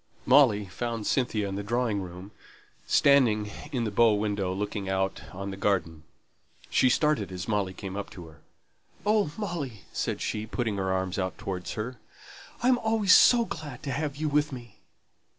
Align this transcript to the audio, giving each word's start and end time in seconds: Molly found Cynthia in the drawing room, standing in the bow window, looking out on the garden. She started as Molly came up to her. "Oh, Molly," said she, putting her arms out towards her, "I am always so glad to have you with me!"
Molly 0.25 0.65
found 0.65 1.05
Cynthia 1.05 1.47
in 1.47 1.57
the 1.57 1.61
drawing 1.63 2.01
room, 2.01 2.31
standing 2.87 3.51
in 3.71 3.83
the 3.83 3.91
bow 3.91 4.15
window, 4.15 4.51
looking 4.51 4.89
out 4.89 5.21
on 5.31 5.51
the 5.51 5.55
garden. 5.57 6.01
She 6.71 6.89
started 6.89 7.31
as 7.31 7.47
Molly 7.47 7.75
came 7.75 7.95
up 7.95 8.09
to 8.17 8.25
her. 8.25 8.41
"Oh, 9.05 9.31
Molly," 9.37 9.81
said 9.93 10.19
she, 10.19 10.47
putting 10.47 10.77
her 10.77 10.91
arms 10.91 11.19
out 11.19 11.37
towards 11.37 11.73
her, 11.73 11.99
"I 12.63 12.67
am 12.67 12.79
always 12.79 13.13
so 13.13 13.45
glad 13.45 13.83
to 13.83 13.91
have 13.91 14.15
you 14.17 14.27
with 14.27 14.51
me!" 14.51 14.79